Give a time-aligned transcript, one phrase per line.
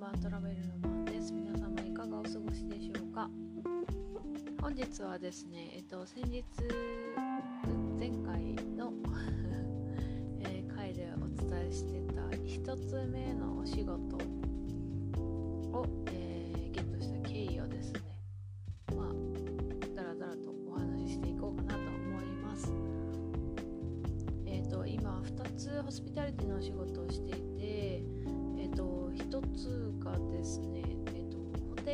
[0.00, 1.30] ばんトラベルの番です。
[1.30, 3.28] 皆様いかがお過ごしでしょうか？
[4.62, 6.42] 本日はですねえっと先日
[7.98, 8.94] 前回の
[10.40, 14.16] えー、回でお伝えしてた1つ目のお仕事
[15.76, 18.00] を、えー、ゲットした経緯をですね
[18.96, 22.72] まあだらだらとお話ししていこうかなと思います。
[24.46, 27.39] えっ、と今2つホスピタリティのお仕事をしてい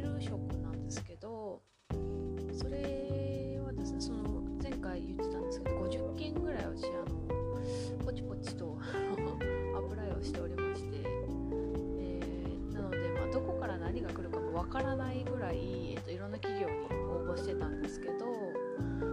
[0.00, 1.60] とホテル職なんですけど
[2.52, 10.96] それはですねその前回言ってたんですけど50件ぐらい私あのポチポチと アプライをしておりまして、
[11.98, 18.24] えーなので、まあ、どこから何が来るかもわからないぐらい、えっといろんな企業に応募してたんですけど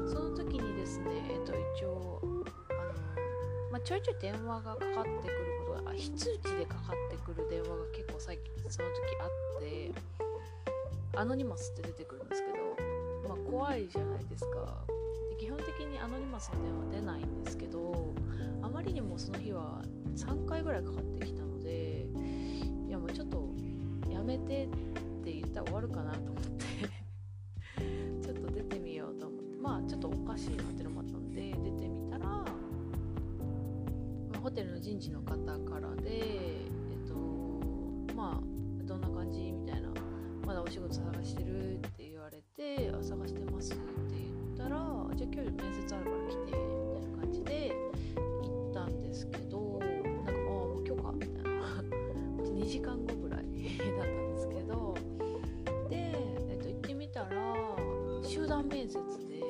[0.08, 2.42] その時にですね、えっと一応あの、
[3.72, 10.29] まあ、ちょいちょい電話がかかってくることが非通知でかかってくる電話が結構最近その時あって
[11.16, 14.86] アノニマスって出てくるんですけど、まあ、怖いじゃないですか。
[15.30, 18.14] で基本的にアノニマスの電話出ないんですけど
[18.62, 19.82] あまりにもその日は
[20.16, 22.06] 3回ぐらいかかってきたので
[22.88, 23.50] いやもうちょっと
[24.10, 24.68] やめてっ
[25.24, 26.66] て言ったら終わるかなと思って
[28.22, 32.46] ちょっと出てみようと思ってまあちょっとおかしいなってのもあったので出てみたら、ま
[34.36, 36.59] あホテルの人事の方からで
[40.70, 43.82] お仕事探してるって言われてあ探してますって
[44.14, 44.70] 言ったら
[45.16, 47.72] じゃあ今日面接あるから来てみたいな感じで
[48.44, 51.50] 行ったんですけどなんかああもう今日かみたいな。
[52.54, 54.94] 2時間後ぐらいだったんですけど
[55.90, 56.12] で、
[56.52, 57.56] えっと、行ってみたら
[58.22, 59.42] 集団面接で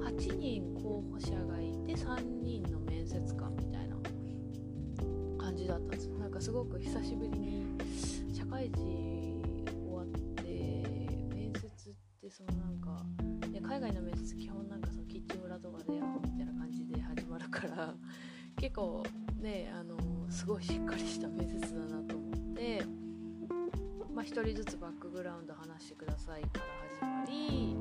[0.00, 3.96] 8人候補者がいて3人の面接官みたいな。
[5.36, 6.06] 感じだったんです。
[6.08, 7.66] よなんかすごく久しぶりに
[8.32, 9.19] 社会人
[12.30, 13.02] ってそのなんか、
[13.48, 17.94] ね、海外の面接基本なんかそのキッチン裏とかであみたいな感じで始まるから
[18.56, 19.02] 結構
[19.40, 19.96] ねあの
[20.30, 22.84] すごいしっかりした面接だなと思って
[24.14, 26.64] まあ、1人ずつバックグラウンド話してくださいから
[27.00, 27.76] 始まり、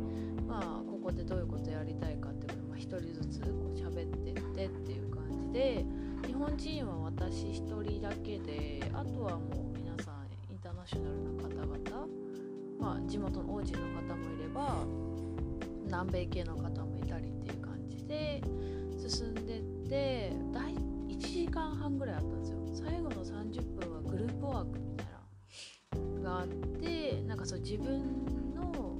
[0.47, 5.83] まあ、ここでどういうことやりたいかっていうことを、ま、1人ずつこう喋ってってっていう感じで
[6.27, 11.28] 日本人は私1人だけであとはもう皆さんインターナショナルな、
[12.97, 14.85] あ、地元の王子の方もいれば
[15.85, 18.41] 南米系の方もいたりっていう感じで
[18.97, 22.59] 進んでって大1時間半ぐらいあったんですよ。
[22.71, 25.07] 最後の30分はグループワークみたい
[26.21, 28.97] ながあってなんかそう自分の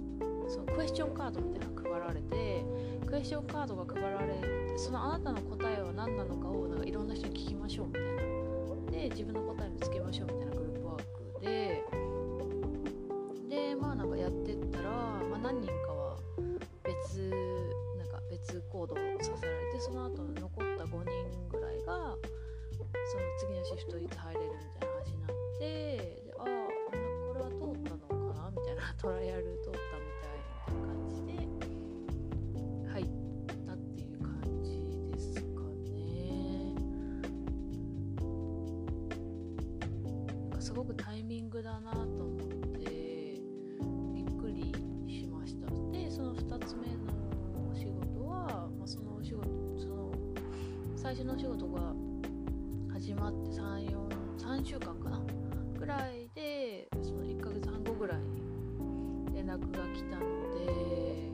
[0.48, 2.66] そのクエスチョンカードみたいなのが配られて
[3.06, 8.10] クエスチョンカードが配られてそのあなたの答えは何なのかをなんかいろんな人に聞きましょうみたいな。
[8.92, 10.49] で自分の答え見つけましょうみたいな
[40.70, 42.38] すごくタイミングだなと思っ
[42.78, 43.42] て
[44.14, 44.72] びっくり
[45.12, 45.66] しました。
[45.92, 46.96] でその2つ目の
[47.72, 49.50] お仕事は、まあ、そのお仕事
[49.80, 50.12] その
[50.96, 51.96] 最初のお仕事が
[52.94, 55.20] 始まって343週間かな？
[55.76, 58.44] ぐらいでその1ヶ月半後ぐらいに
[59.34, 60.22] 連絡が来たの
[60.54, 61.29] で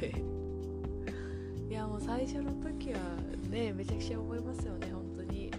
[0.00, 0.14] で。
[1.68, 2.98] いやもう最初の時は
[3.48, 5.50] ねめちゃくちゃ思いますよね本当に。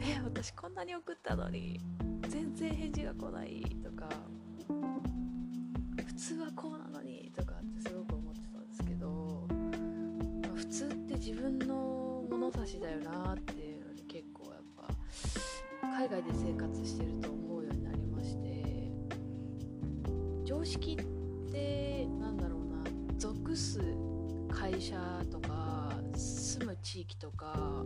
[0.00, 1.80] え私こんなに送ったのに
[2.28, 4.08] 全然返事が来ないとか
[6.06, 9.46] 普通はこうなのにとかってすごく思ってたんですけど、
[10.42, 14.94] まあ普通って自分の物差しだよなっていうのに結構やっぱ
[15.98, 18.90] 海外で生活してると思うようになりまして
[20.44, 20.96] 常識っ
[21.52, 22.55] てなんだろう
[23.18, 23.80] 属す
[24.50, 24.96] 会社
[25.30, 27.84] とか住む地域とか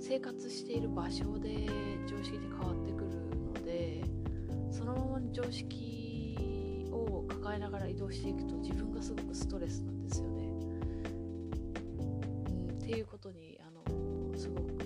[0.00, 1.68] 生活している場所で
[2.06, 4.02] 常識って変わってくるので
[4.70, 10.48] そのままの常識を抱えながら移動していくと自分がすごくストレスなんですよね。
[11.98, 12.02] う
[12.72, 14.77] ん、っていうことにあのすごく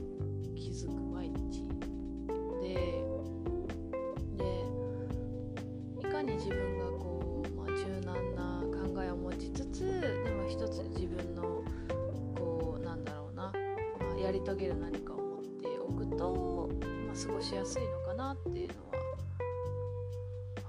[14.22, 16.70] やり遂げる何かを持っておくと、
[17.06, 18.74] まあ、過ごしやすいのかなっていうの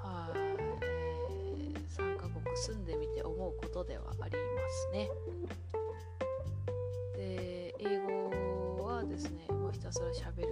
[0.01, 0.39] ははい、
[0.81, 5.09] えー、3カ国住んでみて思うことではありますね。
[7.15, 7.99] で英
[8.79, 10.49] 語はですねもうひたすらしゃべる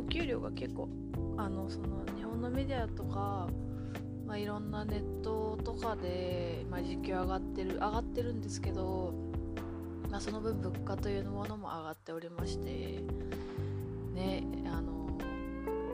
[0.00, 0.88] お給料が結構
[1.36, 3.48] あのその日本のメディアとか
[4.26, 9.12] まあ、いろんなネットとかで、まあ、時給上がってる上がってるんですけど
[10.08, 13.00] まあ、その分物価というものも上がっておりまして
[14.14, 15.16] ねあの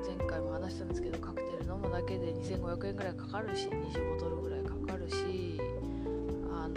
[0.06, 5.60] 前回も話したんですけどカクテル飲むだけで2500円ぐらいかかるし20ボトルぐらいかかるし
[6.50, 6.74] あの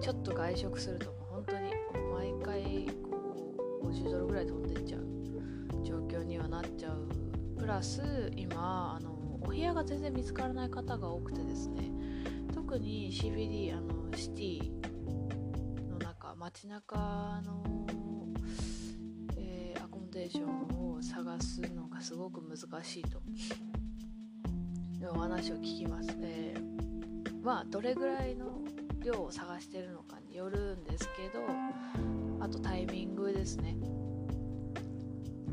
[0.00, 1.25] ちょっと外食するとも
[3.96, 5.04] 10ドルぐらい飛んでっちゃう。
[5.84, 7.08] 状況にはなっちゃう。
[7.58, 11.90] プラス今あのお部屋が全然見つからない方が多くてですね。
[12.54, 17.64] 特に CBD あのシティの中街中の、
[19.36, 23.20] えー、アコモデーションを探すのがすごく難しいと。
[25.00, 28.62] いお話を聞きます、えー、まあどれぐらいの
[29.06, 31.44] 量を探してるのかによるんですけど
[32.40, 33.76] あとタイミングですね。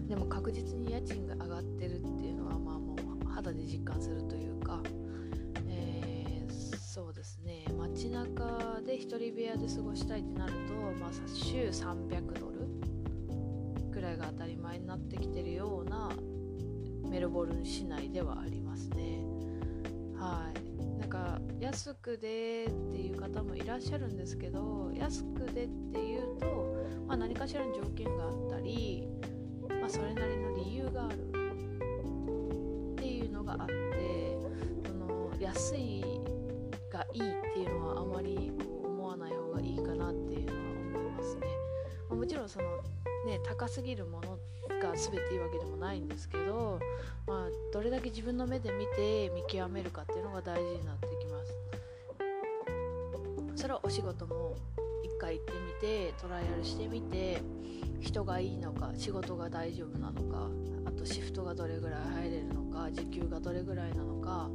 [0.07, 4.81] でも確実に家賃が上がってるっていうのはまあもう肌で実感するというか
[5.67, 7.65] えそうですね。
[7.77, 12.67] 街中で1人部屋で過ごしたいってなると、まあ、週300ドル
[13.91, 16.11] ぐらいが当たり前になってきてるような
[17.07, 19.23] メルボルン市内ではありますね。
[20.15, 20.72] はい。
[21.13, 26.75] か安くでっていう方もいらっしゃるんですけど安くでっていうと、
[27.07, 29.07] まあ、何かしらの条件があったり、
[29.79, 33.73] まあ、それなりの理由があるっていうのがあって
[34.87, 36.03] その安い
[36.91, 38.51] がいいっていうのはあまり
[38.83, 40.59] 思わない方がいいかなっていうのは
[40.97, 41.41] 思いますね。
[42.09, 42.65] まあ、もちろんその
[43.25, 44.37] ね高すぎるもの
[44.81, 46.79] が全ていいわけでもないんですけど、
[47.27, 51.53] まあ、どれだけ自分の目で見て見極めるかっていうのが大事になってきます。
[53.55, 54.57] それはお仕事も
[55.03, 57.41] 一回行ってみてトライアルしてみて
[58.01, 60.49] 人がいいのか仕事が大丈夫なのか
[60.85, 64.49] あとシフトがどれぐらい入れるのか時給がどれぐらいなのか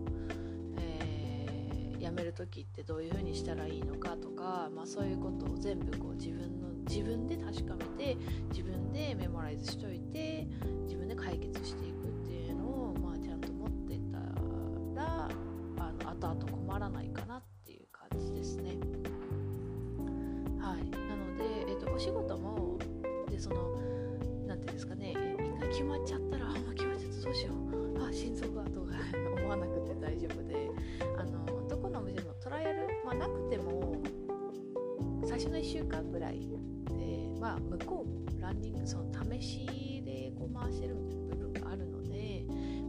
[2.08, 7.84] 辞める時ってどういう風にしたらいいのかとか、まあ、そういうことを全部こう自分の自分で確かめ
[8.14, 8.16] て
[8.50, 10.46] 自分でメモライズしといて
[10.84, 14.18] 自分で解決していくっていうのを、まあ、ちゃんと持ってた
[14.98, 15.28] ら
[15.78, 18.78] あの後々困らないかなっていう感じですね。
[20.58, 22.78] はい、なので、えーと、お仕事も
[23.30, 23.56] でその
[24.46, 28.94] 何ていうんですかね一回決まっちゃったらあ決まっちゃったどうしようあ心臓がと か
[29.36, 30.70] 思わなくて大丈夫で
[31.18, 31.47] あの、
[33.18, 34.02] なくても
[35.26, 42.46] 最初の1週間ぐらいで、まあ、向こうもランニングその試しでこう回してる部分があるので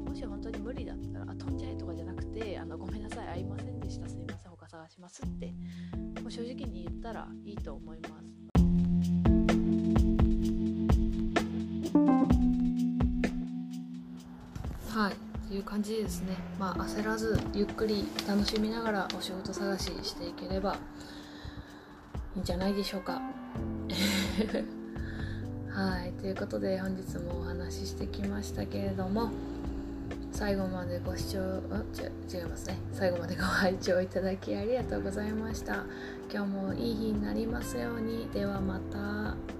[0.08, 5.48] もし本当に無理だったらあ飛んじゃえとかじゃなくてあのごめんなさい会いませんでしたすいません他探しますって
[6.22, 8.39] もう正直に言ったらいいと思います。
[15.52, 16.36] いう感じですね。
[16.60, 20.76] まあ焦らずゆっくり楽しみながらお仕事探ししていければ
[22.36, 23.22] いいんじゃないでしょうか。
[25.70, 26.12] はい。
[26.14, 29.32] ということで本日もお話ししてきましたけれども
[30.32, 32.78] 最後までご視聴違いますね。
[32.94, 35.86] 最後までご拝聴いただきありがとうございました。
[36.32, 38.30] 今日もいい日になりますように。
[38.34, 39.59] ではまた。